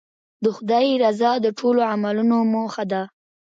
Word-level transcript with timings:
د 0.43 0.45
خدای 0.55 0.87
رضا 1.03 1.31
د 1.45 1.47
ټولو 1.59 1.81
عملونو 1.93 2.37
موخه 2.53 2.83
ده. 2.91 3.01